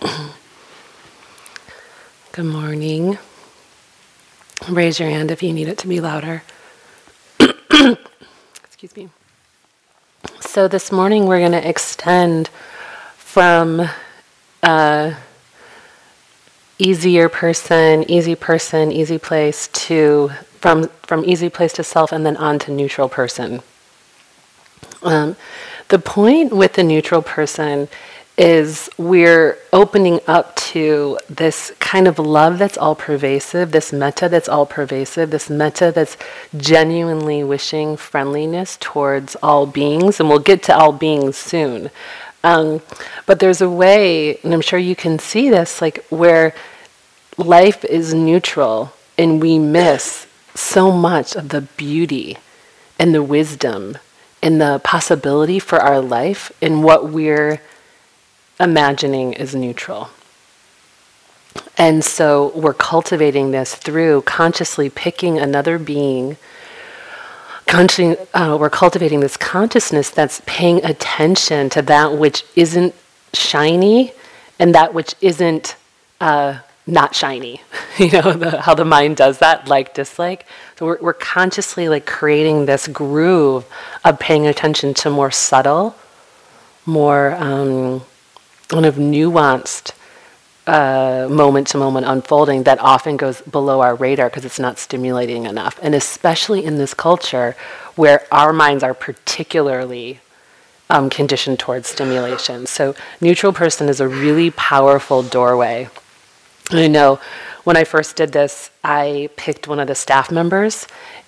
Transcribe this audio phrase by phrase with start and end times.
[2.32, 3.18] Good morning.
[4.68, 6.42] Raise your hand if you need it to be louder.
[7.40, 9.08] Excuse me.
[10.40, 12.48] So, this morning we're going to extend
[13.16, 13.88] from
[14.62, 15.14] uh,
[16.78, 20.30] easier person, easy person, easy place to
[20.60, 23.62] from from easy place to self, and then on to neutral person.
[25.02, 25.36] Um,
[25.88, 27.88] the point with the neutral person
[28.38, 34.48] is we're opening up to this kind of love that's all pervasive, this metta that's
[34.48, 36.18] all pervasive, this metta that's
[36.56, 41.90] genuinely wishing friendliness towards all beings, and we'll get to all beings soon.
[42.44, 42.82] Um,
[43.24, 46.54] but there's a way, and I'm sure you can see this, like where
[47.36, 52.38] life is neutral and we miss so much of the beauty
[52.98, 53.98] and the wisdom
[54.42, 57.60] and the possibility for our life in what we're
[58.58, 60.10] imagining is neutral.
[61.78, 66.36] And so we're cultivating this through consciously picking another being.
[67.66, 72.94] Consciously, uh, we're cultivating this consciousness that's paying attention to that which isn't
[73.34, 74.12] shiny
[74.58, 75.76] and that which isn't
[76.20, 77.60] uh, not shiny.
[77.98, 80.46] you know the, how the mind does that, like dislike.
[80.78, 83.66] So we're, we're consciously like creating this groove
[84.04, 85.96] of paying attention to more subtle,
[86.86, 88.02] more um,
[88.68, 89.92] kind of nuanced
[90.66, 95.78] moment to moment unfolding that often goes below our radar because it's not stimulating enough.
[95.82, 97.56] And especially in this culture
[97.94, 100.20] where our minds are particularly
[100.90, 102.66] um, conditioned towards stimulation.
[102.66, 105.88] So, neutral person is a really powerful doorway.
[106.70, 107.20] I know
[107.64, 110.86] when I first did this, I picked one of the staff members,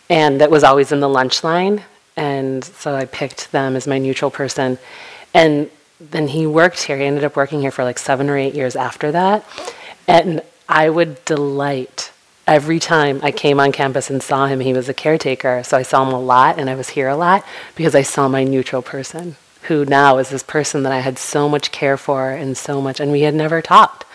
[0.08, 1.82] and that was always in the lunch line.
[2.16, 4.78] And so I picked them as my neutral person.
[5.34, 5.70] And
[6.00, 6.96] then he worked here.
[6.96, 9.44] He ended up working here for like seven or eight years after that.
[10.06, 12.12] And I would delight
[12.46, 14.60] every time I came on campus and saw him.
[14.60, 17.16] He was a caretaker, so I saw him a lot and I was here a
[17.16, 17.44] lot
[17.74, 21.48] because I saw my neutral person, who now is this person that I had so
[21.48, 24.06] much care for and so much, and we had never talked.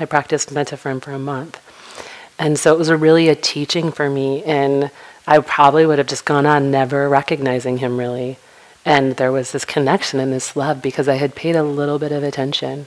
[0.00, 1.60] I practiced metta for him for a month.
[2.38, 4.90] And so it was a really a teaching for me, and
[5.26, 8.38] I probably would have just gone on never recognizing him really.
[8.84, 12.12] And there was this connection and this love because I had paid a little bit
[12.12, 12.86] of attention.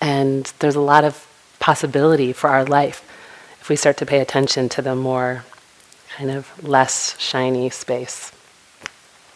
[0.00, 1.26] And there's a lot of
[1.60, 3.04] possibility for our life
[3.60, 5.44] if we start to pay attention to the more
[6.16, 8.32] kind of less shiny space.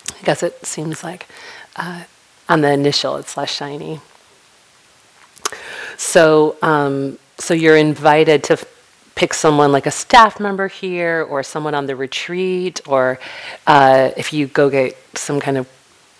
[0.08, 1.26] I guess it seems like
[1.76, 2.04] uh,
[2.48, 4.00] on the initial it's less shiny.
[5.96, 8.58] So, um, so you're invited to
[9.14, 13.20] pick someone like a staff member here or someone on the retreat, or
[13.66, 15.68] uh, if you go get some kind of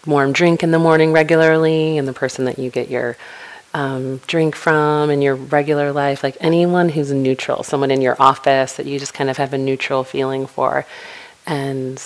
[0.06, 3.16] warm drink in the morning regularly, and the person that you get your
[3.75, 8.75] um, drink from in your regular life, like anyone who's neutral, someone in your office
[8.75, 10.84] that you just kind of have a neutral feeling for,
[11.46, 12.02] and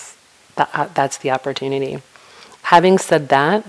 [0.56, 1.98] that, uh, that's the opportunity.
[2.62, 3.64] Having said that,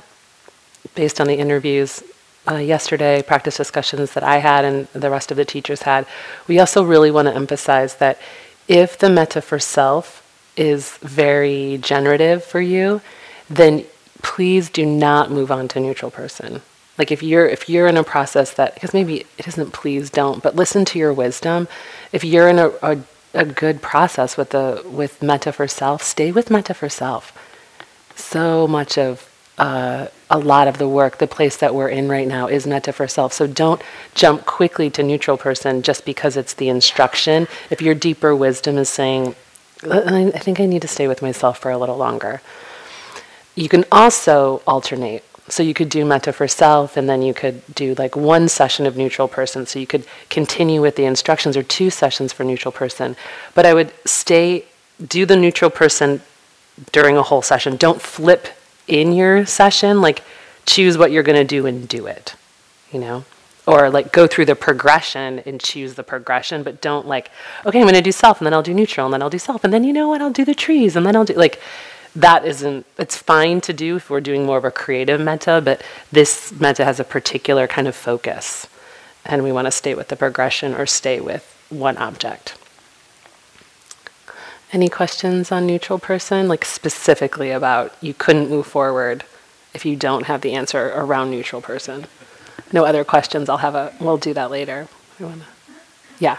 [0.95, 2.03] based on the interviews
[2.49, 6.05] uh, yesterday, practice discussions that I had and the rest of the teachers had,
[6.47, 8.19] we also really want to emphasize that
[8.67, 10.23] if the metta for self
[10.55, 13.01] is very generative for you,
[13.49, 13.85] then
[14.21, 16.61] please do not move on to neutral person.
[16.97, 20.41] Like if you're if you're in a process that because maybe it isn't please don't,
[20.41, 21.67] but listen to your wisdom.
[22.11, 22.99] If you're in a, a,
[23.33, 27.31] a good process with the with metta for self, stay with metta for self.
[28.15, 32.27] So much of uh, a lot of the work, the place that we're in right
[32.27, 33.33] now, is metta for self.
[33.33, 33.81] So don't
[34.15, 37.47] jump quickly to neutral person just because it's the instruction.
[37.69, 39.35] If your deeper wisdom is saying,
[39.83, 42.41] I think I need to stay with myself for a little longer.
[43.57, 45.23] You can also alternate.
[45.49, 48.85] So you could do metta for self, and then you could do like one session
[48.85, 49.65] of neutral person.
[49.65, 53.15] So you could continue with the instructions, or two sessions for neutral person.
[53.55, 54.65] But I would stay,
[55.05, 56.21] do the neutral person
[56.91, 57.77] during a whole session.
[57.77, 58.47] Don't flip
[58.87, 60.23] in your session, like
[60.67, 62.35] choose what you're going to do and do it,
[62.91, 63.25] you know?
[63.65, 67.31] Or like go through the progression and choose the progression, but don't like,
[67.65, 69.39] okay, I'm going to do self and then I'll do neutral and then I'll do
[69.39, 71.59] self and then you know what, I'll do the trees and then I'll do like,
[72.15, 75.81] that isn't, it's fine to do if we're doing more of a creative metta but
[76.11, 78.67] this metta has a particular kind of focus
[79.25, 82.57] and we want to stay with the progression or stay with one object.
[84.71, 86.47] Any questions on neutral person?
[86.47, 89.23] Like specifically about you couldn't move forward
[89.73, 92.07] if you don't have the answer around neutral person.
[92.73, 93.47] No other questions.
[93.47, 93.93] I'll have a.
[93.99, 94.87] We'll do that later.
[96.19, 96.37] Yeah.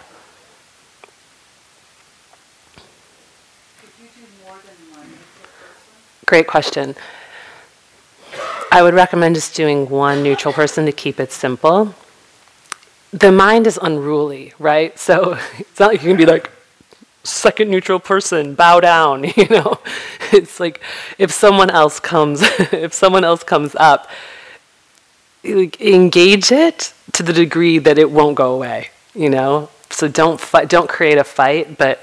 [6.29, 6.95] Great question.
[8.71, 11.95] I would recommend just doing one neutral person to keep it simple.
[13.15, 14.99] the mind is unruly, right?
[14.99, 16.51] So it's not like you can be like,
[17.25, 19.79] second neutral person, bow down, you know?
[20.31, 20.83] It's like
[21.17, 22.43] if someone else comes,
[22.73, 24.11] if someone else comes up,
[25.43, 29.71] engage it to the degree that it won't go away, you know?
[29.89, 32.03] So don't fight, don't create a fight, but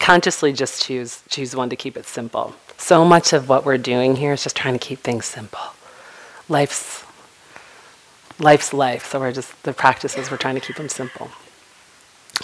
[0.00, 2.56] consciously just choose choose one to keep it simple.
[2.82, 5.60] So much of what we're doing here is just trying to keep things simple.
[6.48, 7.04] Life's
[8.40, 11.30] life's life, so we're just the practices we're trying to keep them simple.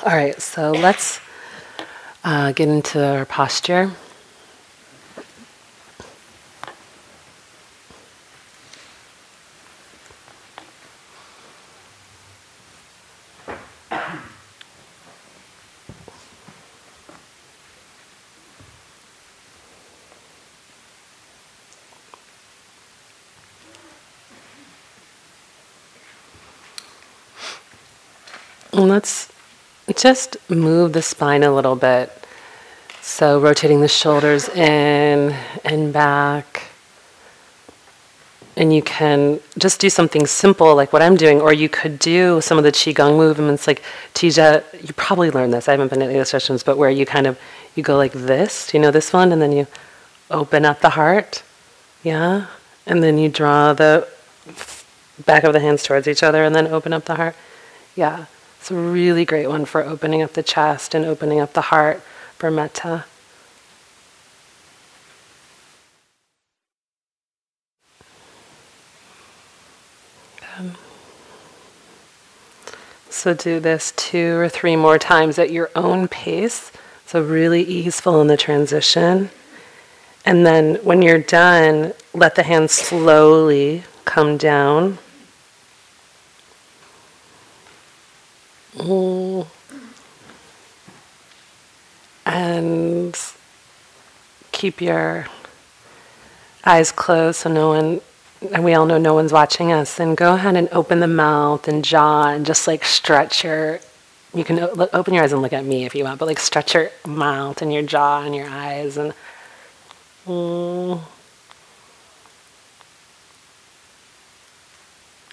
[0.06, 1.20] All right, so let's
[2.22, 3.90] uh, get into our posture.
[28.84, 29.30] Let's
[29.96, 32.12] just move the spine a little bit.
[33.00, 35.34] So, rotating the shoulders in
[35.64, 36.64] and back.
[38.56, 42.40] And you can just do something simple like what I'm doing, or you could do
[42.40, 43.82] some of the Qigong movements like
[44.14, 44.64] Tija.
[44.82, 47.06] You probably learned this, I haven't been in any of the sessions, but where you
[47.06, 47.38] kind of
[47.74, 49.66] you go like this, you know this one, and then you
[50.30, 51.42] open up the heart.
[52.02, 52.46] Yeah?
[52.86, 54.08] And then you draw the
[55.24, 57.34] back of the hands towards each other and then open up the heart.
[57.94, 58.26] Yeah.
[58.58, 62.02] It's a really great one for opening up the chest and opening up the heart
[62.36, 63.04] for metta.
[70.58, 70.74] Um,
[73.08, 76.70] so do this two or three more times at your own pace.
[77.06, 79.30] So really easeful in the transition.
[80.26, 84.98] And then when you're done, let the hands slowly come down.
[92.26, 93.18] And
[94.52, 95.26] keep your
[96.64, 98.00] eyes closed so no one,
[98.52, 99.98] and we all know no one's watching us.
[99.98, 103.80] And go ahead and open the mouth and jaw and just like stretch your,
[104.34, 106.74] you can open your eyes and look at me if you want, but like stretch
[106.74, 109.14] your mouth and your jaw and your eyes and.
[110.26, 111.00] Mm,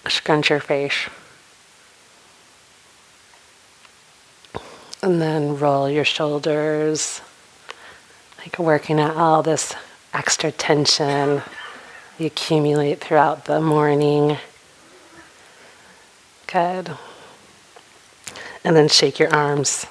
[0.08, 1.08] scrunch your face.
[5.02, 7.20] And then roll your shoulders,
[8.38, 9.74] like working out all this
[10.12, 11.42] extra tension
[12.18, 14.38] you accumulate throughout the morning.
[16.46, 16.92] Good.
[18.64, 19.86] And then shake your arms.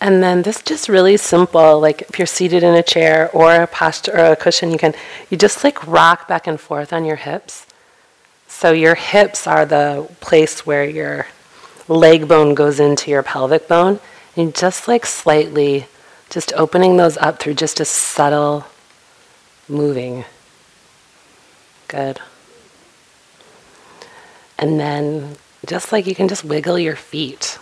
[0.00, 3.66] And then this just really simple, like if you're seated in a chair or a
[3.66, 4.94] posture or a cushion, you can
[5.28, 7.66] you just like rock back and forth on your hips.
[8.48, 11.26] So your hips are the place where your
[11.86, 14.00] leg bone goes into your pelvic bone.
[14.36, 15.86] And you just like slightly
[16.30, 18.64] just opening those up through just a subtle
[19.68, 20.24] moving.
[21.88, 22.20] Good.
[24.58, 27.58] And then just like you can just wiggle your feet.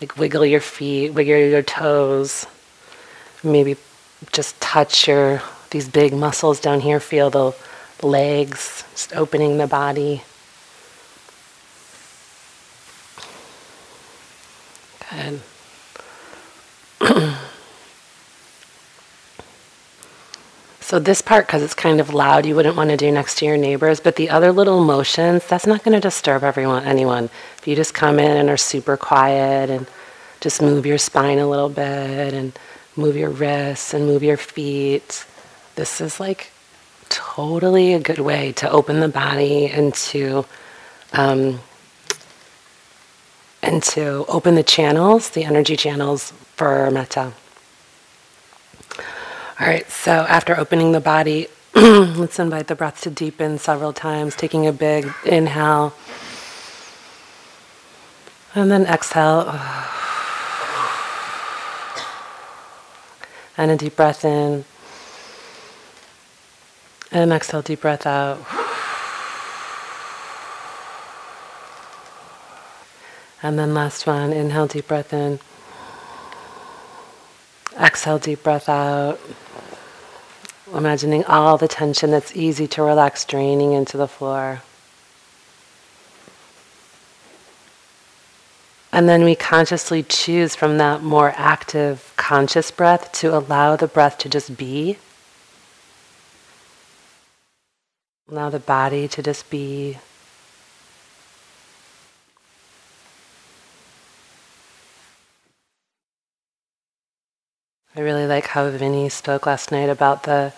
[0.00, 2.46] Like wiggle your feet, wiggle your toes.
[3.44, 3.76] Maybe
[4.32, 7.00] just touch your these big muscles down here.
[7.00, 7.54] Feel the
[8.02, 10.22] legs, just opening the body.
[15.10, 15.40] Good.
[20.90, 23.46] So this part, because it's kind of loud, you wouldn't want to do next to
[23.46, 24.00] your neighbors.
[24.00, 27.30] But the other little motions, that's not going to disturb everyone, anyone.
[27.58, 29.86] If you just come in and are super quiet and
[30.40, 32.58] just move your spine a little bit and
[32.96, 35.24] move your wrists and move your feet,
[35.76, 36.50] this is like
[37.08, 40.44] totally a good way to open the body and to
[41.12, 41.60] um,
[43.62, 47.32] and to open the channels, the energy channels for metta.
[49.60, 54.34] All right, so after opening the body, let's invite the breath to deepen several times,
[54.34, 55.92] taking a big inhale.
[58.54, 59.48] And then exhale.
[63.58, 64.64] And a deep breath in.
[67.12, 68.38] And exhale, deep breath out.
[73.42, 75.38] And then last one, inhale, deep breath in.
[77.78, 79.20] Exhale, deep breath out.
[80.72, 84.62] Imagining all the tension that's easy to relax draining into the floor.
[88.92, 94.18] And then we consciously choose from that more active, conscious breath to allow the breath
[94.18, 94.98] to just be.
[98.28, 99.98] Allow the body to just be.
[107.96, 110.52] I really like how Vinny spoke last night about the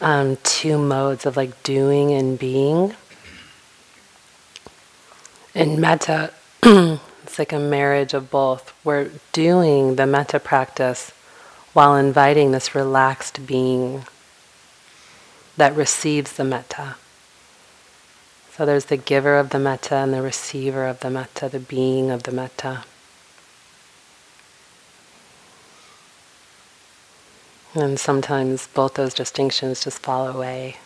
[0.00, 2.96] um, two modes of like doing and being.
[5.54, 8.74] In metta, it's like a marriage of both.
[8.82, 11.12] We're doing the metta practice
[11.72, 14.06] while inviting this relaxed being
[15.56, 16.96] that receives the metta.
[18.56, 22.10] So there's the giver of the metta and the receiver of the metta, the being
[22.10, 22.84] of the metta.
[27.76, 30.76] And sometimes both those distinctions just fall away.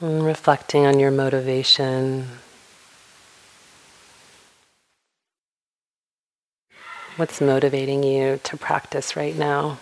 [0.00, 2.26] And reflecting on your motivation.
[7.16, 9.78] What's motivating you to practice right now?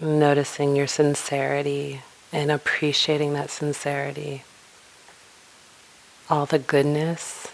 [0.00, 4.44] Noticing your sincerity and appreciating that sincerity.
[6.30, 7.48] All the goodness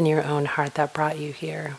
[0.00, 1.76] in your own heart that brought you here.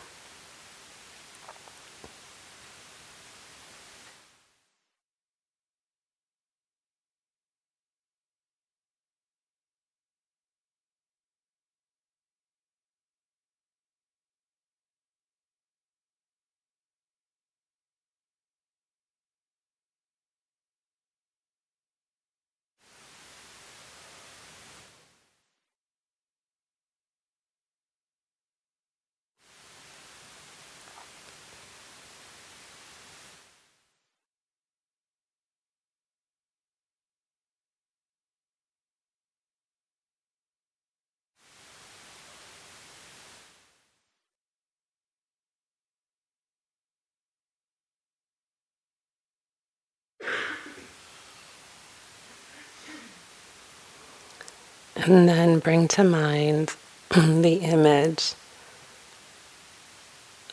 [55.04, 56.76] And then bring to mind
[57.10, 58.34] the image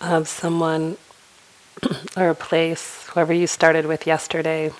[0.01, 0.97] of someone
[2.17, 4.71] or a place, whoever you started with yesterday,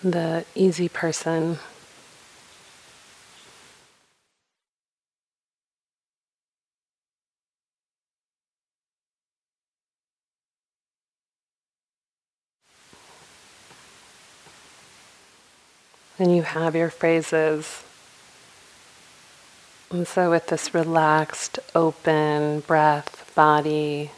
[0.00, 1.58] the easy person.
[16.18, 17.84] And you have your phrases.
[19.90, 24.10] And so, with this relaxed, open breath, body,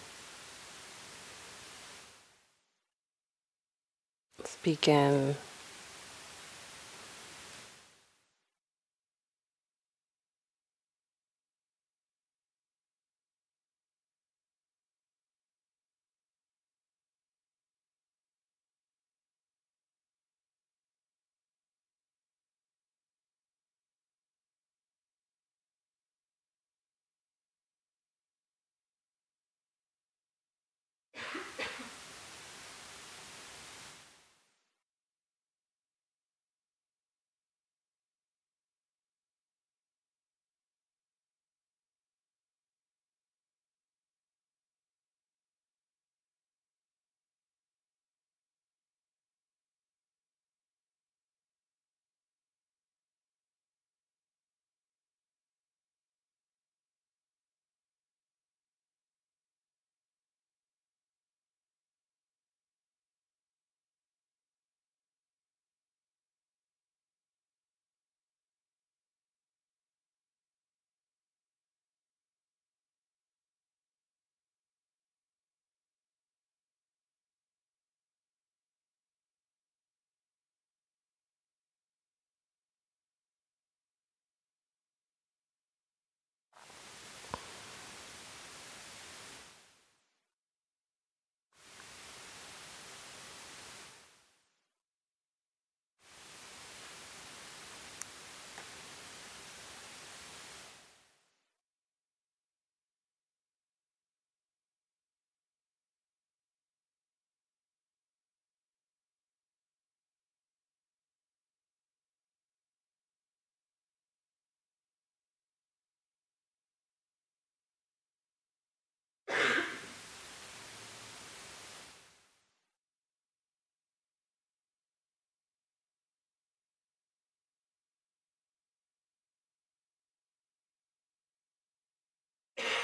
[4.38, 5.36] let's begin.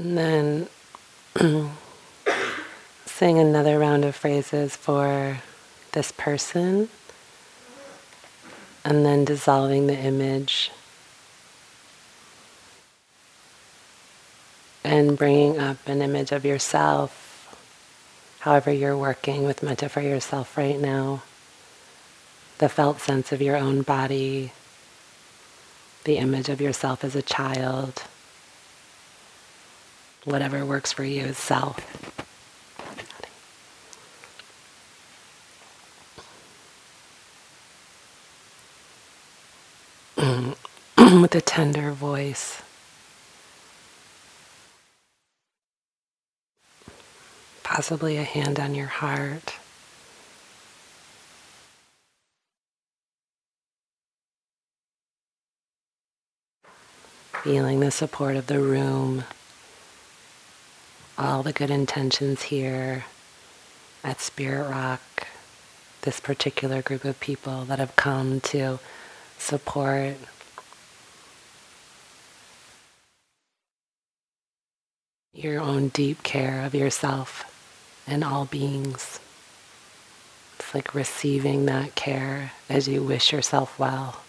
[0.00, 0.68] And then
[3.04, 5.42] sing another round of phrases for
[5.92, 6.88] this person,
[8.82, 10.70] and then dissolving the image
[14.82, 17.54] and bringing up an image of yourself,
[18.38, 21.22] however, you're working with metta for yourself right now,
[22.56, 24.52] the felt sense of your own body,
[26.04, 28.04] the image of yourself as a child
[30.24, 31.78] whatever works for you is self.
[40.16, 42.62] With a tender voice.
[47.62, 49.54] Possibly a hand on your heart.
[57.42, 59.24] Feeling the support of the room
[61.20, 63.04] all the good intentions here
[64.02, 65.26] at Spirit Rock,
[66.00, 68.78] this particular group of people that have come to
[69.36, 70.16] support
[75.34, 77.44] your own deep care of yourself
[78.06, 79.20] and all beings.
[80.58, 84.22] It's like receiving that care as you wish yourself well.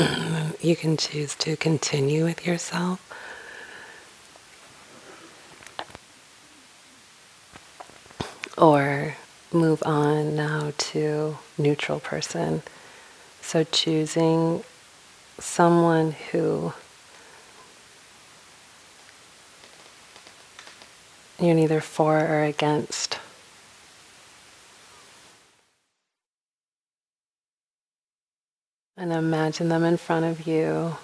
[0.60, 3.00] you can choose to continue with yourself.
[8.56, 9.16] Or
[9.52, 12.62] move on now to neutral person.
[13.42, 14.64] So choosing
[15.38, 16.72] someone who
[21.38, 23.19] you're neither for or against.
[29.00, 30.98] And imagine them in front of you.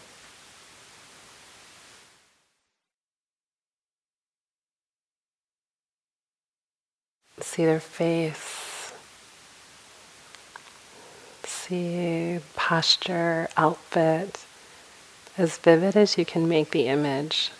[7.40, 8.92] See their face.
[11.44, 14.44] See posture, outfit,
[15.38, 17.50] as vivid as you can make the image.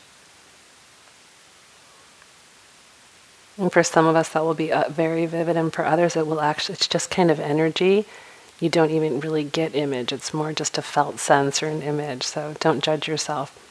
[3.57, 6.27] And for some of us, that will be uh, very vivid, and for others, it
[6.27, 8.05] will actually, it's just kind of energy
[8.61, 10.13] you don't even really get image.
[10.13, 12.23] It's more just a felt sense or an image.
[12.23, 13.63] So don't judge yourself.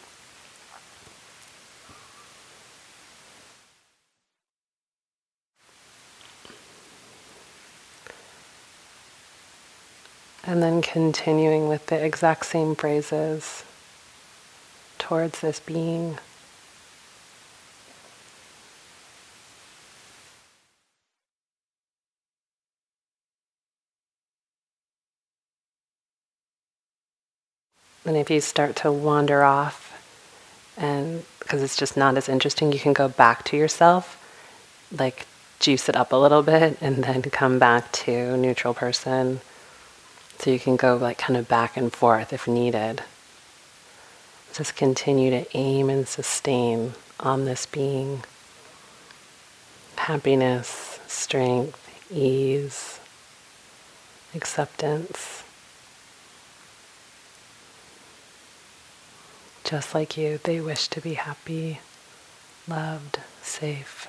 [10.48, 13.64] And then continuing with the exact same phrases
[15.00, 16.20] towards this being.
[28.06, 29.92] And if you start to wander off,
[30.78, 34.22] and because it's just not as interesting, you can go back to yourself,
[34.92, 35.26] like
[35.60, 39.42] juice it up a little bit, and then come back to neutral person.
[40.38, 43.04] So you can go like kind of back and forth if needed.
[44.54, 48.24] Just continue to aim and sustain on this being
[49.96, 53.00] happiness, strength, ease,
[54.36, 55.45] acceptance.
[59.66, 61.80] Just like you, they wish to be happy,
[62.68, 64.08] loved, safe.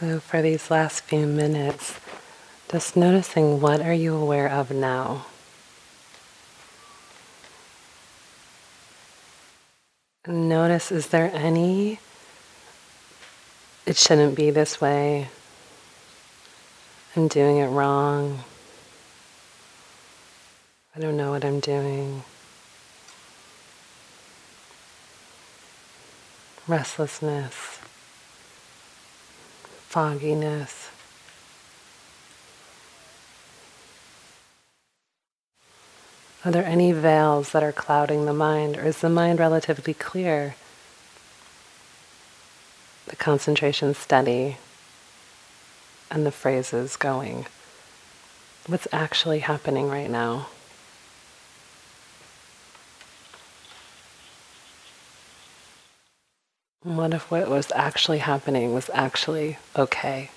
[0.00, 2.00] So for these last few minutes,
[2.70, 5.26] just noticing what are you aware of now?
[10.26, 11.98] Notice is there any
[13.84, 15.28] it shouldn't be this way.
[17.14, 18.44] I'm doing it wrong.
[20.96, 22.22] I don't know what I'm doing.
[26.66, 27.79] Restlessness,
[29.90, 30.88] fogginess.
[36.44, 40.54] Are there any veils that are clouding the mind, or is the mind relatively clear?
[43.08, 44.58] The concentration steady
[46.08, 47.46] and the phrases going.
[48.68, 50.50] What's actually happening right now?
[56.82, 60.30] What if what was actually happening was actually okay?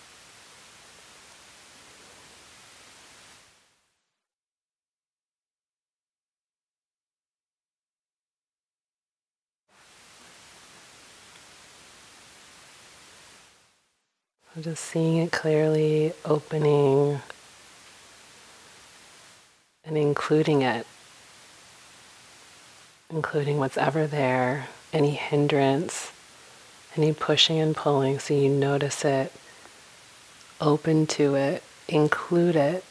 [14.60, 17.22] Just seeing it clearly, opening,
[19.86, 20.86] and including it,
[23.10, 26.13] including what's ever there, any hindrance,
[26.98, 29.32] any pushing and pulling, so you notice it,
[30.62, 32.84] open to it, include it.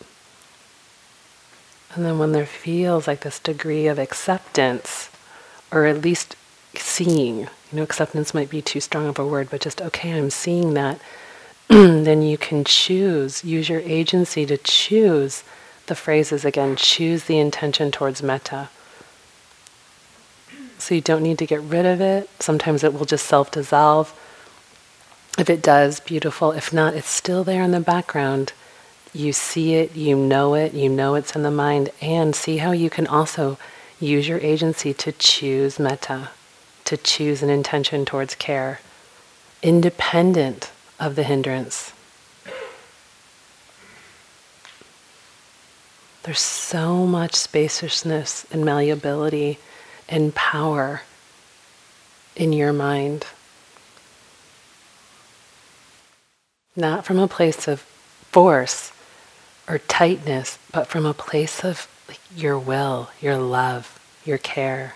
[1.94, 5.10] And then when there feels like this degree of acceptance,
[5.70, 6.36] or at least
[6.74, 10.30] seeing, you know, acceptance might be too strong of a word, but just, okay, I'm
[10.30, 11.00] seeing that
[11.68, 15.42] then you can choose, use your agency to choose
[15.86, 18.68] the phrases again, choose the intention towards metta.
[20.82, 22.28] So you don't need to get rid of it.
[22.40, 24.12] Sometimes it will just self dissolve.
[25.38, 26.50] If it does, beautiful.
[26.50, 28.52] If not, it's still there in the background.
[29.12, 32.72] You see it, you know it, you know it's in the mind, and see how
[32.72, 33.58] you can also
[34.00, 36.30] use your agency to choose metta,
[36.86, 38.80] to choose an intention towards care,
[39.62, 41.92] independent of the hindrance.
[46.24, 49.60] There's so much spaciousness and malleability
[50.12, 51.00] and power
[52.36, 53.26] in your mind.
[56.76, 58.92] Not from a place of force
[59.66, 64.94] or tightness, but from a place of like, your will, your love, your care.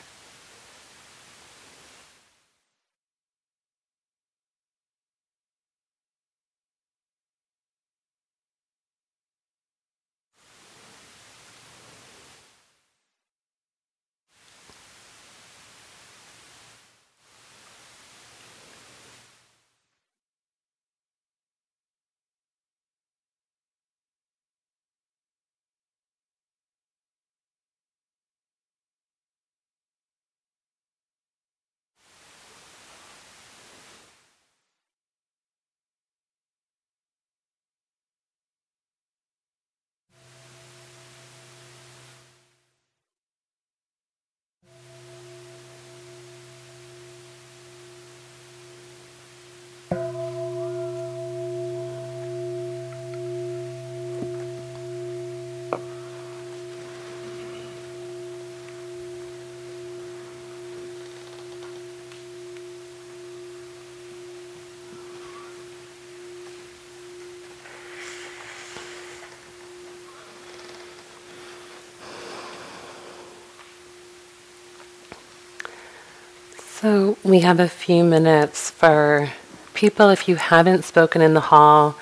[76.86, 79.28] So we have a few minutes for
[79.74, 81.96] people, if you haven't spoken in the hall,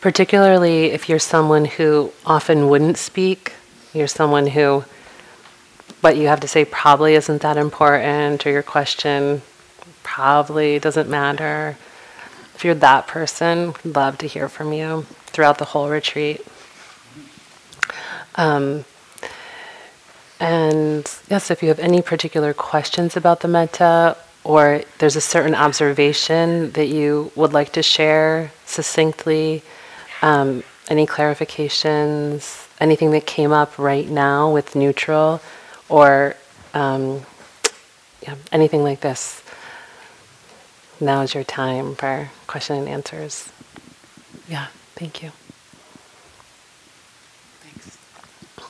[0.00, 3.52] particularly if you're someone who often wouldn't speak,
[3.92, 4.84] you're someone who
[6.00, 9.42] what you have to say probably isn't that important, or your question
[10.02, 11.76] probably doesn't matter.
[12.54, 16.40] If you're that person, love to hear from you throughout the whole retreat.
[18.36, 18.86] Um,
[20.40, 25.54] and yes, if you have any particular questions about the metta, or there's a certain
[25.54, 29.62] observation that you would like to share succinctly,
[30.22, 35.40] um, any clarifications, anything that came up right now with neutral,
[35.88, 36.36] or
[36.74, 37.22] um,
[38.22, 39.42] yeah, anything like this,
[41.00, 43.50] now is your time for question and answers.
[44.48, 45.32] Yeah, thank you.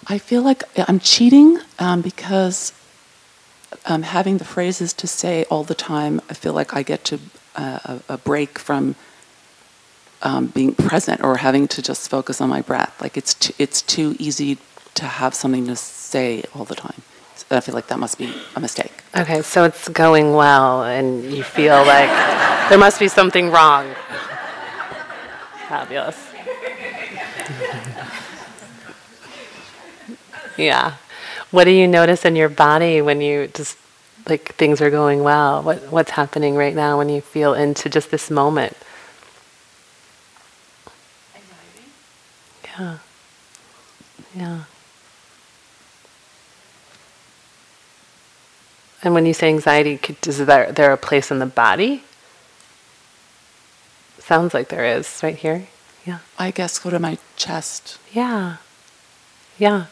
[0.08, 2.72] I feel like I'm cheating um, because
[3.86, 7.18] um, having the phrases to say all the time, I feel like I get to
[7.56, 8.94] uh, a, break from
[10.22, 13.00] um, being present or having to just focus on my breath.
[13.00, 14.58] Like it's too, it's too easy
[14.94, 17.02] to have something to say all the time.
[17.34, 19.02] So I feel like that must be a mistake.
[19.16, 22.08] Okay, so it's going well, and you feel like
[22.68, 23.92] there must be something wrong.
[25.68, 26.25] Fabulous.
[30.56, 30.96] Yeah.
[31.50, 33.76] What do you notice in your body when you just
[34.28, 35.62] like things are going well?
[35.62, 38.76] What what's happening right now when you feel into just this moment?
[42.78, 42.98] Yeah.
[44.34, 44.64] Yeah.
[49.02, 52.02] And when you say anxiety, is there, there a place in the body?
[54.18, 55.68] Sounds like there is, right here.
[56.04, 56.18] Yeah.
[56.38, 57.98] I guess go to my chest.
[58.12, 58.56] Yeah.
[59.58, 59.86] Yeah.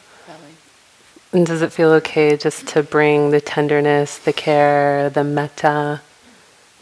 [1.35, 6.01] And does it feel okay just to bring the tenderness, the care, the metta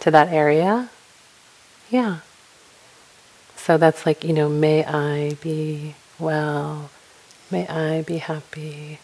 [0.00, 0.90] to that area?
[1.88, 2.18] Yeah.
[3.56, 6.90] So that's like, you know, may I be well,
[7.50, 8.98] may I be happy,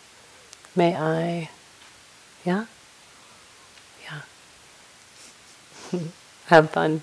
[0.77, 1.49] may I,
[2.45, 2.67] yeah?
[4.05, 4.21] Yeah.
[6.49, 7.01] Have fun.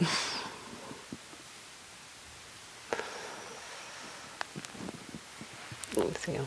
[5.96, 6.38] Let's see.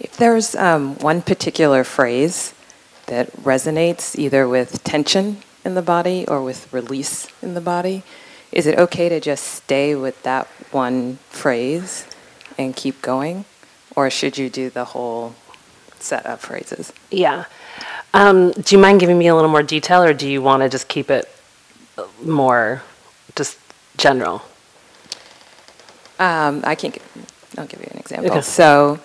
[0.00, 2.54] If there's um, one particular phrase
[3.06, 8.02] that resonates either with tension in the body or with release in the body,
[8.50, 12.06] is it okay to just stay with that one phrase
[12.58, 13.44] and keep going?
[13.94, 15.34] Or should you do the whole
[15.98, 16.92] set of phrases?
[17.10, 17.44] Yeah.
[18.12, 20.68] Um, do you mind giving me a little more detail, or do you want to
[20.68, 21.28] just keep it
[22.24, 22.82] more
[23.36, 23.58] just
[23.96, 24.42] general?
[26.18, 26.96] Um, I can't.
[27.56, 28.30] I'll give you an example.
[28.30, 28.40] Okay.
[28.42, 28.98] So,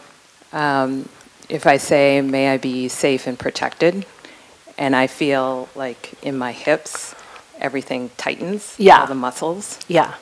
[0.54, 1.08] um,
[1.50, 4.06] if I say, "May I be safe and protected,"
[4.78, 7.16] and I feel like in my hips
[7.62, 9.02] everything tightens, Yeah.
[9.02, 10.16] all the muscles, Yeah.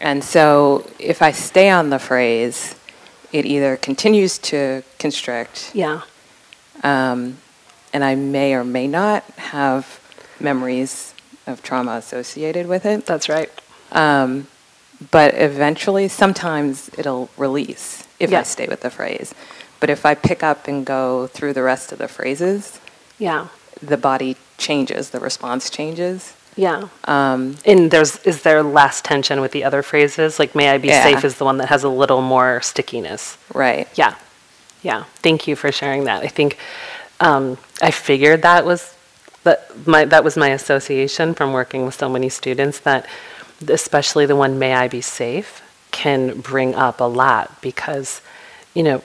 [0.00, 2.74] and so if I stay on the phrase,
[3.32, 6.02] it either continues to constrict, Yeah.
[6.82, 7.38] um,
[7.94, 10.00] and I may or may not have
[10.40, 11.14] memories
[11.46, 13.06] of trauma associated with it.
[13.06, 13.50] That's right.
[13.92, 14.48] Um,
[15.10, 18.40] but eventually, sometimes it'll release if Yeah.
[18.40, 19.34] I stay with the phrase.
[19.80, 22.80] But if I pick up and go through the rest of the phrases,
[23.18, 23.46] Yeah.
[23.82, 26.32] the body changes, the response changes.
[26.56, 26.84] Yeah.
[27.04, 30.38] Um, And there's is there less tension with the other phrases?
[30.38, 31.02] Like "May I be Yeah.
[31.02, 33.36] safe" is the one that has a little more stickiness.
[33.52, 33.88] right.
[33.96, 34.14] Yeah.
[34.82, 35.04] Yeah.
[35.22, 36.22] Thank you for sharing that.
[36.22, 36.56] I think
[37.20, 38.94] um, I figured that was
[39.44, 43.06] that my that was my association from working with so many students that
[43.68, 48.20] especially the one "May I be safe" can bring up a lot because
[48.74, 49.02] you know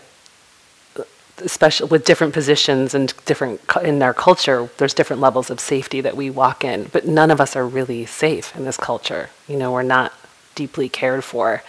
[1.37, 6.17] especially with different positions and different in our culture there's different levels of safety that
[6.17, 9.29] we walk in but none of us are really safe in this culture.
[9.47, 10.13] You know we're not
[10.55, 11.63] deeply cared for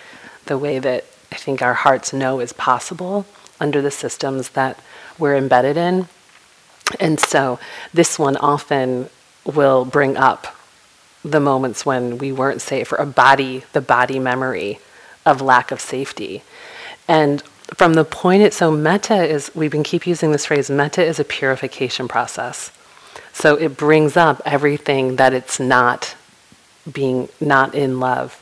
[0.47, 3.27] the way that i think our hearts know is possible
[3.61, 4.81] under the systems that
[5.19, 6.09] we're embedded in
[6.99, 7.59] and so
[7.93, 9.09] this one often
[9.45, 10.57] will bring up
[11.25, 14.81] the moments when we weren't safe or a body the body memory
[15.27, 16.43] of lack of safety.
[17.07, 17.43] And
[17.75, 21.21] from the point it so metta is we've been keep using this phrase metta is
[21.21, 22.73] a purification process.
[23.33, 26.17] So it brings up everything that it's not
[26.91, 28.37] being not in love.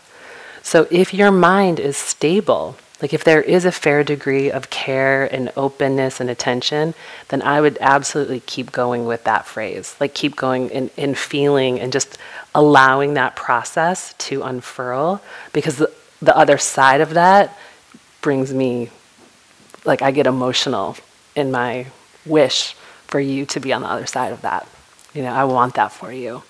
[0.62, 5.32] So if your mind is stable like if there is a fair degree of care
[5.32, 6.94] and openness and attention
[7.28, 11.80] then i would absolutely keep going with that phrase like keep going and, and feeling
[11.80, 12.18] and just
[12.54, 15.22] allowing that process to unfurl
[15.52, 17.56] because the, the other side of that
[18.20, 18.90] brings me
[19.84, 20.96] like I get emotional
[21.34, 21.86] in my
[22.26, 22.74] wish
[23.06, 24.68] for you to be on the other side of that.
[25.14, 26.42] You know, I want that for you.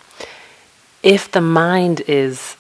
[1.02, 2.56] If the mind is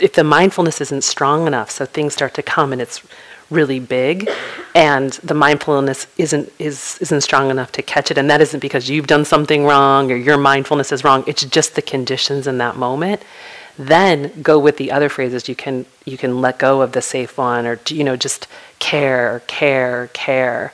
[0.00, 3.02] if the mindfulness isn't strong enough so things start to come and it's
[3.50, 4.30] really big
[4.74, 8.88] and the mindfulness isn't is isn't strong enough to catch it and that isn't because
[8.88, 12.76] you've done something wrong or your mindfulness is wrong it's just the conditions in that
[12.76, 13.22] moment
[13.78, 17.36] then go with the other phrases you can you can let go of the safe
[17.36, 18.46] one or you know just
[18.78, 20.72] care care care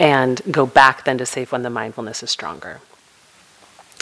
[0.00, 2.80] and go back then to safe when the mindfulness is stronger.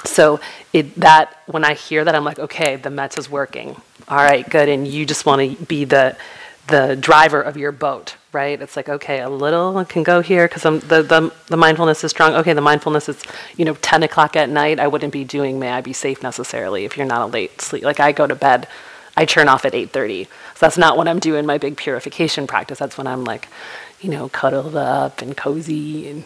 [0.04, 0.38] So
[0.72, 4.48] it that when i hear that i'm like okay the metta is working all right
[4.48, 6.16] good and you just want to be the
[6.68, 10.62] the driver of your boat right it's like okay a little can go here because
[10.62, 13.22] the, the the mindfulness is strong okay the mindfulness is
[13.56, 16.84] you know 10 o'clock at night i wouldn't be doing may i be safe necessarily
[16.84, 18.68] if you're not a late sleep like i go to bed
[19.18, 20.26] I turn off at 8:30.
[20.26, 20.30] So
[20.60, 22.78] that's not when I'm doing my big purification practice.
[22.78, 23.48] That's when I'm like,
[24.00, 26.24] you know, cuddled up and cozy and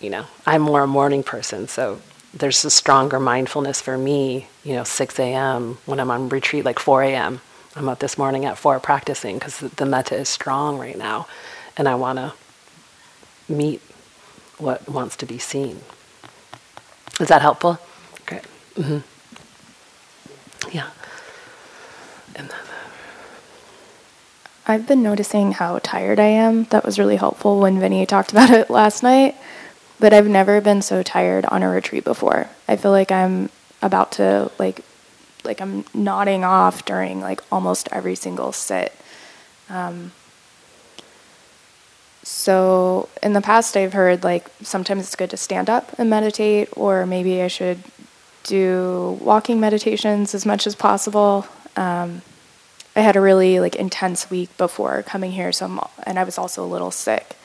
[0.00, 2.00] you know, I'm more a morning person, so
[2.32, 5.78] there's a stronger mindfulness for me, you know, 6 a.m.
[5.86, 7.40] when I'm on retreat, like 4 a.m.
[7.76, 11.26] I'm up this morning at 4 practicing because the metta is strong right now,
[11.76, 12.32] and I want to
[13.48, 13.80] meet
[14.58, 15.80] what wants to be seen.
[17.20, 17.78] Is that helpful?
[18.26, 18.42] Great.
[18.74, 18.98] Mm-hmm.
[20.72, 20.90] Yeah.
[22.36, 22.58] And then,
[24.66, 26.64] I've been noticing how tired I am.
[26.64, 29.34] That was really helpful when Vinny talked about it last night.
[30.00, 32.48] But I've never been so tired on a retreat before.
[32.66, 33.50] I feel like I'm
[33.82, 34.82] about to like
[35.44, 38.92] like I'm nodding off during like almost every single sit.
[39.68, 40.12] Um,
[42.22, 46.68] so in the past, I've heard like sometimes it's good to stand up and meditate,
[46.76, 47.82] or maybe I should
[48.44, 51.46] do walking meditations as much as possible.
[51.76, 52.22] Um,
[52.96, 56.38] I had a really like intense week before coming here, so I'm, and I was
[56.38, 57.36] also a little sick.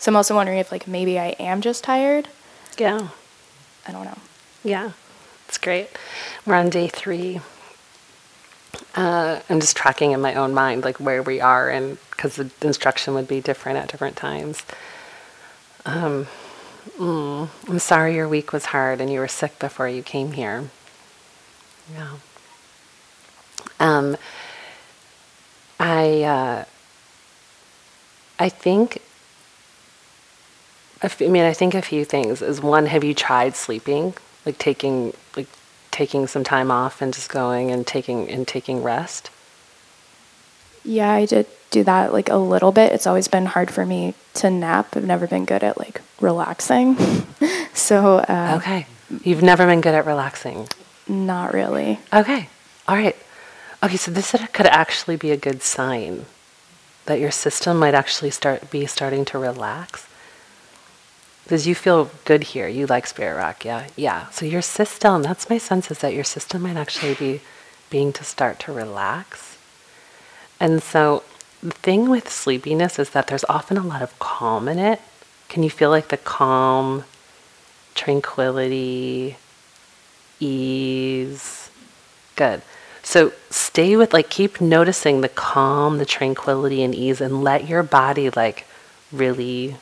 [0.00, 2.26] So I'm also wondering if like maybe I am just tired.
[2.78, 3.08] yeah.
[3.86, 4.18] I don't know.
[4.62, 4.92] Yeah,
[5.48, 5.88] it's great.
[6.44, 7.40] We're on day three.
[8.94, 12.50] Uh, I'm just tracking in my own mind, like where we are, and because the
[12.62, 14.62] instruction would be different at different times.
[15.86, 16.26] Um,
[16.98, 20.70] mm, I'm sorry your week was hard and you were sick before you came here.
[21.94, 22.16] Yeah.
[23.78, 24.16] Um,
[25.78, 26.64] I uh,
[28.38, 29.00] I think
[31.02, 34.14] I f- I mean, I think a few things is one, have you tried sleeping?
[34.46, 35.48] Like taking like
[35.90, 39.30] taking some time off and just going and taking and taking rest?
[40.84, 42.92] Yeah, I did do that like a little bit.
[42.92, 44.96] It's always been hard for me to nap.
[44.96, 46.96] I've never been good at like relaxing.
[47.74, 48.86] so, uh, Okay.
[49.24, 50.68] You've never been good at relaxing.
[51.08, 51.98] not really.
[52.12, 52.48] Okay.
[52.88, 53.16] All right.
[53.82, 56.26] Okay, so this could actually be a good sign
[57.06, 60.06] that your system might actually start be starting to relax.
[61.50, 62.68] Because you feel good here.
[62.68, 63.88] You like Spirit Rock, yeah?
[63.96, 64.30] Yeah.
[64.30, 67.40] So your system, that's my sense is that your system might actually be
[67.90, 69.58] being to start to relax.
[70.60, 71.24] And so
[71.60, 75.00] the thing with sleepiness is that there's often a lot of calm in it.
[75.48, 77.02] Can you feel like the calm,
[77.96, 79.36] tranquility,
[80.38, 81.68] ease?
[82.36, 82.62] Good.
[83.02, 87.82] So stay with, like, keep noticing the calm, the tranquility, and ease, and let your
[87.82, 88.68] body, like,
[89.10, 89.78] really,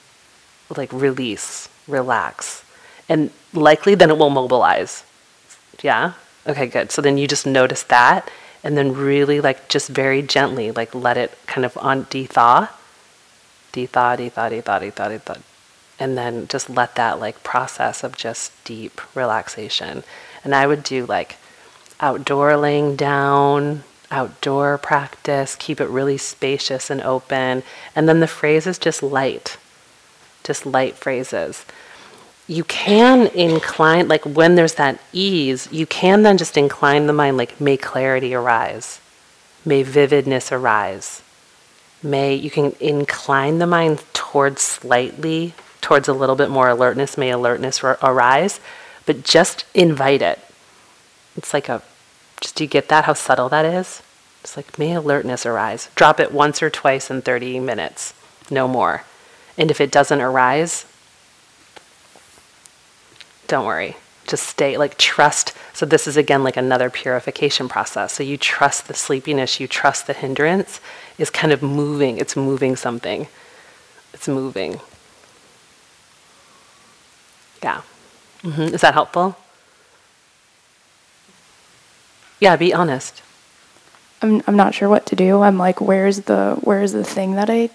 [0.77, 2.65] like, release, relax.
[3.09, 5.05] And likely then it will mobilize.
[5.83, 6.13] Yeah?
[6.47, 6.91] Okay, good.
[6.93, 8.31] So then you just notice that,
[8.63, 12.69] and then really, like, just very gently, like, let it kind of on de-thaw,
[13.73, 15.37] de-thaw, de-thaw, de-thaw, de-thaw, de-thaw.
[16.01, 20.05] And then just let that, like, process of just deep relaxation.
[20.45, 21.37] And I would do, like,
[22.01, 27.63] outdoor laying down, outdoor practice, keep it really spacious and open.
[27.95, 29.57] And then the phrase is just light,
[30.49, 31.65] just light phrases.
[32.49, 37.37] You can incline, like when there's that ease, you can then just incline the mind,
[37.37, 39.01] like, may clarity arise,
[39.65, 41.23] may vividness arise.
[42.03, 47.31] May you can incline the mind towards slightly, towards a little bit more alertness, may
[47.31, 48.59] alertness ar- arise,
[49.05, 50.39] but just invite it.
[51.37, 51.83] It's like a,
[52.41, 53.05] just do you get that?
[53.05, 54.03] How subtle that is?
[54.41, 55.91] It's like, may alertness arise.
[55.97, 58.15] Drop it once or twice in 30 minutes,
[58.51, 59.05] no more.
[59.59, 60.87] And if it doesn't arise,
[63.49, 63.97] don't worry.
[64.27, 65.53] Just stay, like, trust.
[65.73, 68.13] So, this is again like another purification process.
[68.13, 70.81] So, you trust the sleepiness, you trust the hindrance
[71.19, 72.19] is kind of moving.
[72.19, 73.27] It's moving something.
[74.15, 74.81] It's moving.
[77.63, 77.83] Yeah.
[78.43, 79.37] hmm Is that helpful?
[82.41, 83.23] Yeah, be honest.
[84.23, 85.43] I'm I'm not sure what to do.
[85.43, 87.71] I'm like, where's the where's the thing that I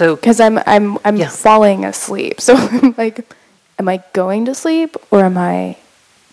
[0.00, 1.28] So, because I'm I'm I'm Yeah.
[1.28, 2.40] falling asleep.
[2.40, 3.20] So I'm like,
[3.78, 5.76] am I going to sleep or am I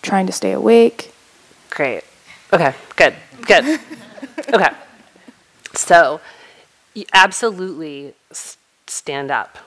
[0.01, 1.11] trying to stay awake?
[1.69, 2.05] Great.
[2.53, 3.13] Okay, good,
[3.45, 3.65] good.
[4.53, 4.69] okay.
[5.75, 6.21] So,
[6.93, 8.55] you absolutely s-
[8.87, 9.57] stand up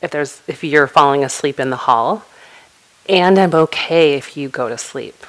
[0.00, 2.24] if there's if you're falling asleep in the hall,
[3.06, 5.26] and I'm okay if you go to sleep.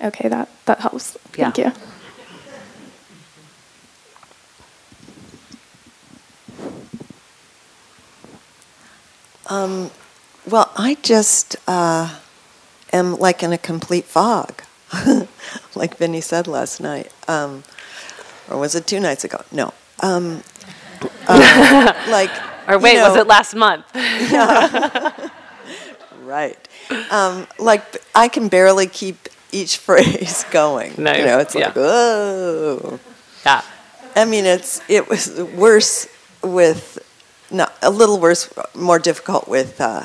[0.00, 1.18] Okay, that that helps.
[1.34, 1.72] Thank Yeah.
[9.50, 9.90] You.
[10.48, 12.18] Well, I just uh,
[12.92, 14.62] am like in a complete fog,
[15.74, 17.12] like Vinny said last night.
[17.28, 17.62] Um,
[18.50, 19.44] or was it two nights ago?
[19.52, 19.72] No.
[20.00, 20.42] Um,
[21.28, 22.30] uh, like.
[22.68, 23.84] Or you wait, was it last month?
[26.22, 26.56] Right.
[27.10, 27.82] Um, like
[28.14, 30.94] I can barely keep each phrase going.
[30.96, 31.66] No, you know, it's yeah.
[31.66, 33.00] like, oh.
[33.44, 33.62] Yeah.
[34.14, 36.06] I mean, it's it was worse
[36.42, 36.91] with,
[37.82, 40.04] a little worse, more difficult with uh,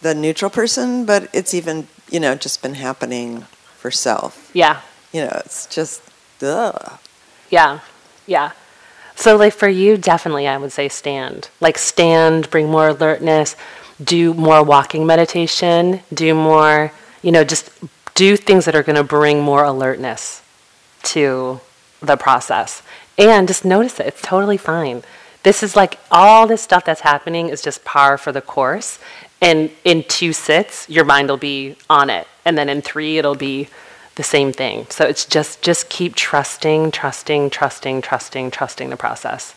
[0.00, 3.46] the neutral person, but it's even you know just been happening
[3.86, 4.50] for self.
[4.52, 4.80] Yeah.
[5.12, 6.02] You know, it's just,
[6.42, 6.98] ugh.
[7.50, 7.80] Yeah.
[8.26, 8.50] Yeah.
[9.14, 11.48] So, like for you, definitely, I would say stand.
[11.60, 13.54] Like, stand, bring more alertness,
[14.02, 16.92] do more walking meditation, do more,
[17.22, 17.70] you know, just
[18.14, 20.42] do things that are going to bring more alertness
[21.14, 21.60] to
[22.00, 22.82] the process.
[23.16, 24.06] And just notice it.
[24.06, 25.02] It's totally fine.
[25.46, 28.98] This is like all this stuff that's happening is just par for the course.
[29.40, 32.26] And in two sits, your mind will be on it.
[32.44, 33.68] And then in three, it'll be
[34.16, 34.88] the same thing.
[34.90, 39.54] So it's just just keep trusting, trusting, trusting, trusting, trusting the process.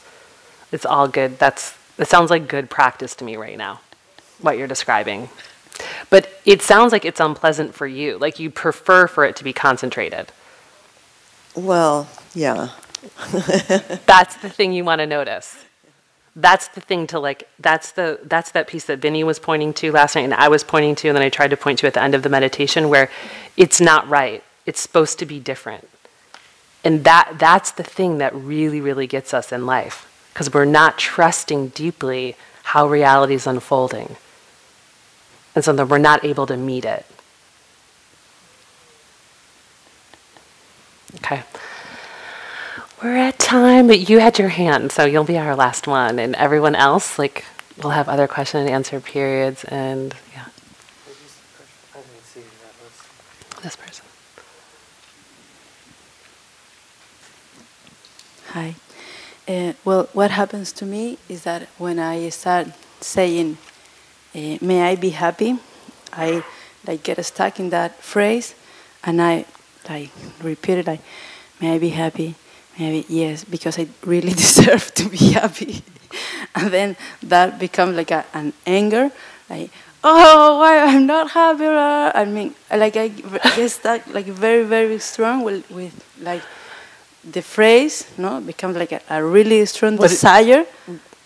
[0.72, 1.40] It's all good.
[1.40, 3.82] That's it sounds like good practice to me right now.
[4.42, 5.30] What you're describing.
[6.12, 8.20] But it sounds like it's unpleasant for you.
[8.20, 10.32] Like you prefer for it to be concentrated.
[11.56, 12.70] Well, yeah.
[14.06, 15.66] That's the thing you want to notice.
[16.36, 19.92] That's the thing to like that's the that's that piece that Vinny was pointing to
[19.92, 21.94] last night and I was pointing to and then I tried to point to at
[21.94, 23.10] the end of the meditation where
[23.58, 24.44] it's not right.
[24.66, 25.88] It's supposed to be different.
[26.84, 30.98] And that that's the thing that really really gets us in life because we're not
[30.98, 34.16] trusting deeply how reality is unfolding.
[35.56, 37.06] And so then we're not able to meet it.
[41.16, 41.44] Okay.
[43.02, 46.20] We're at time, but you had your hand, so you'll be our last one.
[46.20, 47.46] And everyone else, like,
[47.82, 50.46] we'll have other question and answer periods, and yeah.
[53.64, 54.06] This person.
[58.48, 58.76] Hi.
[59.48, 62.68] Uh, well, what happens to me is that when I start
[63.00, 63.58] saying,
[64.36, 65.58] uh, "May I be happy,"
[66.12, 66.44] I
[66.86, 68.56] like get stuck in that phrase,
[69.06, 69.46] and I
[69.88, 71.02] like repeat it like,
[71.62, 72.36] "May I be happy."
[72.80, 75.84] Maybe yes, because I really deserve to be happy,
[76.56, 79.12] and then that becomes like a, an anger,
[79.50, 79.70] like
[80.04, 81.66] oh why I'm not happy.
[81.66, 86.42] uh," I mean, like I get stuck like very very strong with, with like
[87.30, 90.66] the phrase, no, becomes like a, a really strong What it- desire,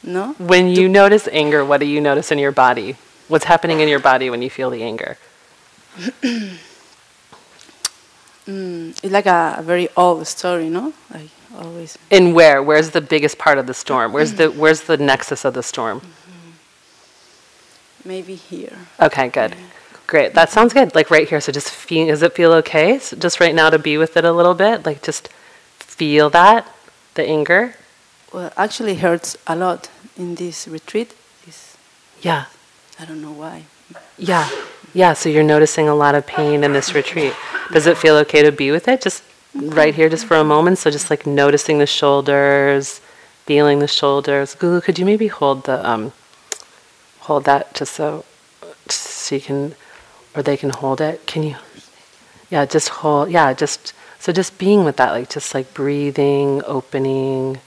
[0.03, 0.33] no.
[0.39, 2.95] When you notice anger, what do you notice in your body?
[3.27, 5.17] What's happening in your body when you feel the anger?
[8.47, 10.93] Mm, it's like a, a very old story, no?
[11.13, 11.97] Like always.
[12.11, 12.61] And where?
[12.61, 14.13] Where's the biggest part of the storm?
[14.13, 16.01] Where's the where's the nexus of the storm?
[16.01, 16.51] Mm-hmm.
[18.09, 18.77] Maybe here.
[18.99, 19.55] Okay, good.
[20.07, 20.33] Great.
[20.33, 20.93] That sounds good.
[20.95, 21.39] Like right here.
[21.41, 22.99] So just feel does it feel okay?
[22.99, 24.85] So just right now to be with it a little bit?
[24.85, 25.29] Like just
[25.79, 26.67] feel that,
[27.13, 27.75] the anger?
[28.33, 31.13] Well, actually hurts a lot in this retreat.
[31.47, 31.77] It's,
[32.21, 32.45] Yeah.
[32.99, 33.63] I don't know why.
[34.17, 34.49] Yeah.
[34.93, 35.13] Yeah.
[35.13, 37.33] So you're noticing a lot of pain in this retreat.
[37.71, 39.01] Does it feel okay to be with it?
[39.01, 39.23] Just
[39.55, 40.77] right here, just for a moment.
[40.77, 42.99] So just like noticing the shoulders,
[43.45, 44.55] feeling the shoulders.
[44.55, 46.11] Gulu, could you maybe hold the um,
[47.21, 48.25] hold that just so
[48.89, 49.75] so you can,
[50.35, 51.25] or they can hold it.
[51.25, 51.55] Can you?
[52.49, 53.31] Yeah, just hold.
[53.31, 57.59] Yeah, just so just being with that, like just like breathing, opening.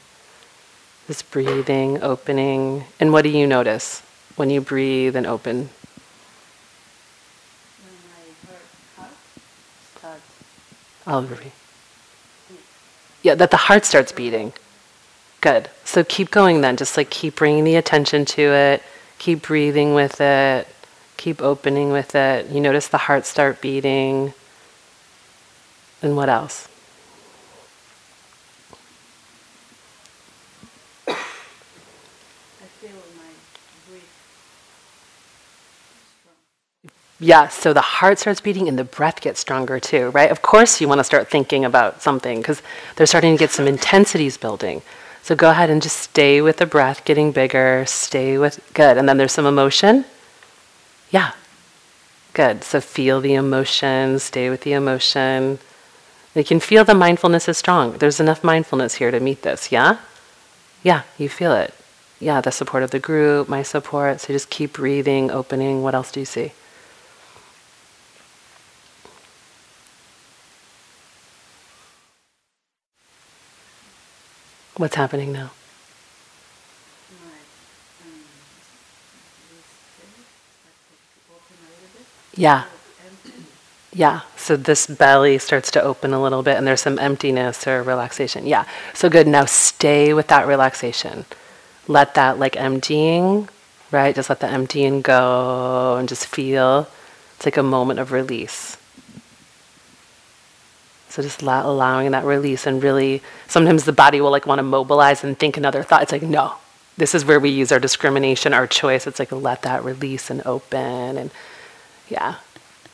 [1.06, 4.02] Just breathing, opening, and what do you notice
[4.34, 5.70] when you breathe and open?
[11.06, 11.52] I'll repeat.
[13.26, 14.52] Yeah, that the heart starts beating.
[15.40, 15.68] Good.
[15.84, 16.76] So keep going then.
[16.76, 18.84] Just like keep bringing the attention to it.
[19.18, 20.68] Keep breathing with it.
[21.16, 22.48] Keep opening with it.
[22.50, 24.32] You notice the heart start beating.
[26.02, 26.68] And what else?
[37.18, 40.30] Yeah, so the heart starts beating and the breath gets stronger too, right?
[40.30, 42.60] Of course, you want to start thinking about something because
[42.96, 44.82] they're starting to get some intensities building.
[45.22, 48.98] So go ahead and just stay with the breath getting bigger, stay with, good.
[48.98, 50.04] And then there's some emotion.
[51.10, 51.32] Yeah,
[52.34, 52.62] good.
[52.62, 55.58] So feel the emotion, stay with the emotion.
[56.34, 57.96] You can feel the mindfulness is strong.
[57.96, 59.98] There's enough mindfulness here to meet this, yeah?
[60.82, 61.72] Yeah, you feel it.
[62.20, 64.20] Yeah, the support of the group, my support.
[64.20, 65.82] So just keep breathing, opening.
[65.82, 66.52] What else do you see?
[74.76, 75.52] What's happening now?
[82.34, 82.64] Yeah.
[83.94, 84.20] Yeah.
[84.36, 88.46] So this belly starts to open a little bit and there's some emptiness or relaxation.
[88.46, 88.66] Yeah.
[88.92, 89.26] So good.
[89.26, 91.24] Now stay with that relaxation.
[91.88, 93.48] Let that like emptying,
[93.90, 94.14] right?
[94.14, 96.88] Just let the emptying go and just feel.
[97.36, 98.76] It's like a moment of release.
[101.16, 104.62] So just allow, allowing that release and really, sometimes the body will like want to
[104.62, 106.02] mobilize and think another thought.
[106.02, 106.56] It's like, no,
[106.98, 109.06] this is where we use our discrimination, our choice.
[109.06, 111.30] It's like let that release and open and
[112.10, 112.34] yeah,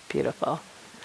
[0.09, 0.61] beautiful.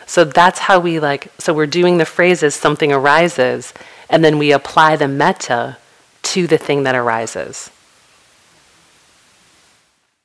[0.06, 3.74] So that's how we like, so we're doing the phrases, something arises,
[4.12, 5.78] and then we apply the metta
[6.22, 7.72] to the thing that arises.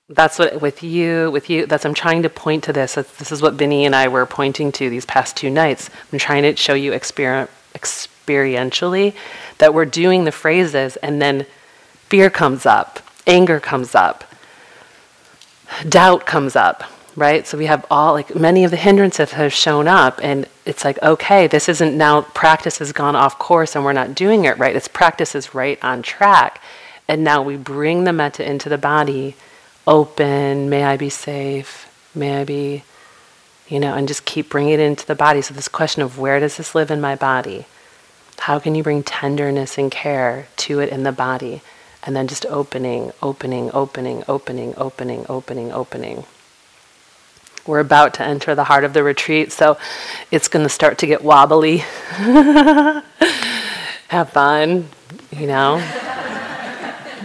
[0.09, 2.95] That's what with you, with you, that's I'm trying to point to this.
[2.95, 5.89] This is what Vinny and I were pointing to these past two nights.
[6.13, 9.15] I'm trying to show you exper- experientially
[9.59, 11.47] that we're doing the phrases and then
[12.09, 14.25] fear comes up, anger comes up,
[15.89, 16.85] doubt comes up,
[17.17, 17.47] right?
[17.47, 21.01] So we have all, like, many of the hindrances have shown up, and it's like,
[21.03, 24.77] okay, this isn't now, practice has gone off course and we're not doing it right.
[24.77, 26.61] It's practice is right on track.
[27.09, 29.37] And now we bring the metta into the body,
[29.87, 32.85] open, may I be safe, may I be,
[33.69, 35.43] you know, and just keep bringing it into the body.
[35.43, 37.67] So, this question of where does this live in my body?
[38.41, 41.63] How can you bring tenderness and care to it in the body?
[42.05, 46.25] And then just opening, opening, opening, opening, opening, opening, opening.
[47.65, 49.79] We're about to enter the heart of the retreat, so
[50.33, 51.77] it's going to start to get wobbly.
[54.09, 54.89] Have fun,
[55.31, 55.79] you know.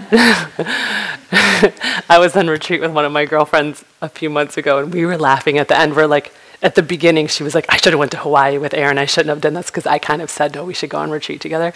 [2.10, 5.05] I was on retreat with one of my girlfriends a few months ago, and we
[5.05, 5.95] were laughing at the end.
[5.95, 8.74] We're like, at the beginning, she was like, "I should have went to Hawaii with
[8.74, 8.97] Aaron.
[8.97, 11.12] I shouldn't have done this because I kind of said no, we should go on
[11.12, 11.74] retreat together."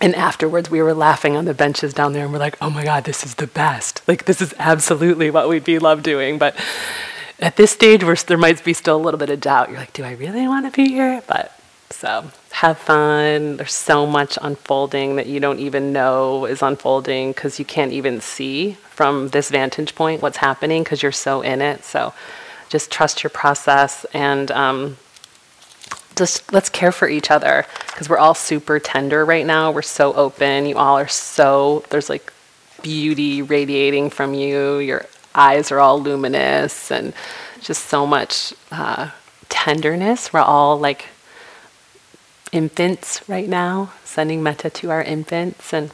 [0.00, 2.84] And afterwards, we were laughing on the benches down there, and we're like, "Oh my
[2.84, 4.02] God, this is the best!
[4.08, 6.56] Like, this is absolutely what we'd be love doing." But
[7.38, 10.04] at this stage, there might be still a little bit of doubt, you're like, "Do
[10.04, 11.53] I really want to be here?" But
[11.94, 13.56] so have fun.
[13.56, 18.20] There's so much unfolding that you don't even know is unfolding because you can't even
[18.20, 21.84] see from this vantage point what's happening because you're so in it.
[21.84, 22.12] So
[22.68, 24.50] just trust your process and.
[24.50, 24.96] Um,
[26.16, 29.72] just let's care for each other because we're all super tender right now.
[29.72, 30.66] We're so open.
[30.66, 32.32] You all are so, there's like
[32.82, 34.78] beauty radiating from you.
[34.78, 37.12] Your eyes are all luminous and
[37.60, 39.10] just so much uh,
[39.48, 40.32] tenderness.
[40.32, 41.06] We're all like
[42.54, 45.72] infants right now, sending metta to our infants.
[45.72, 45.90] And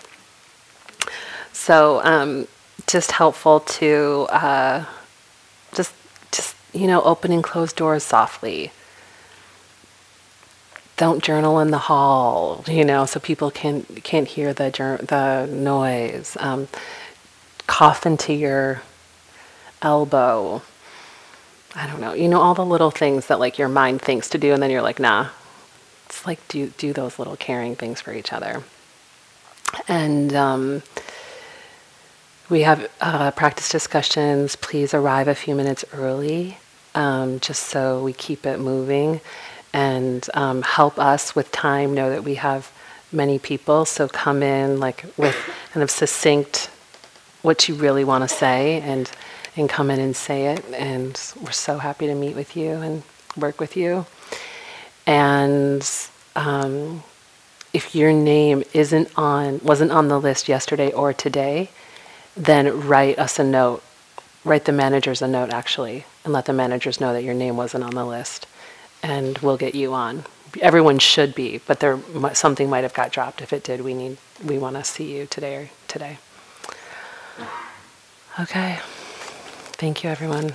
[1.53, 2.47] so, um,
[2.87, 4.85] just helpful to uh,
[5.75, 5.95] just,
[6.31, 8.73] just, you know, open and close doors softly
[11.01, 14.69] don't journal in the hall, you know, so people can can't hear the
[15.09, 16.37] the noise.
[16.39, 16.69] Um,
[17.67, 18.83] cough into your
[19.81, 20.61] elbow.
[21.75, 22.13] I don't know.
[22.13, 24.71] You know all the little things that like your mind thinks to do, and then
[24.71, 25.29] you're like, nah.
[26.11, 28.65] It's like do do those little caring things for each other.
[29.87, 30.83] And um,
[32.49, 34.57] we have uh, practice discussions.
[34.57, 36.59] Please arrive a few minutes early,
[36.97, 39.21] um, just so we keep it moving
[39.73, 42.73] and um, help us with time know that we have
[43.13, 43.85] many people.
[43.85, 45.37] So come in like with
[45.71, 46.71] kind of succinct
[47.43, 49.09] what you really want to say and
[49.57, 50.65] and come in and say it.
[50.75, 53.05] And we're so happy to meet with you and
[53.37, 54.07] work with you.
[55.07, 55.89] And
[56.37, 57.03] um,
[57.73, 61.71] if your name isn't on wasn't on the list yesterday or today,
[62.37, 63.83] then write us a note.
[64.45, 67.85] Write the managers a note actually, and let the managers know that your name wasn't
[67.85, 68.47] on the list
[69.03, 70.25] and we'll get you on.
[70.61, 71.99] Everyone should be, but there
[72.35, 73.41] something might have got dropped.
[73.41, 76.19] If it did, we need we want to see you today or today.
[78.39, 78.79] Okay.
[78.83, 80.55] Thank you, everyone.